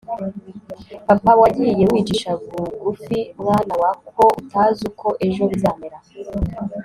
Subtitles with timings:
[1.07, 5.97] Papa wagiye wicisha bugufi mwana wa ko utazi uko ejo bizamera